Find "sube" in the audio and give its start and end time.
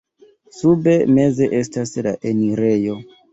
0.59-0.95